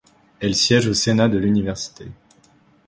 [0.39, 2.07] Elle siège au Sénat de l’Université.